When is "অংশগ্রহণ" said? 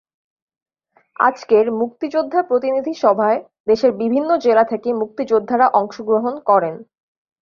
5.73-6.33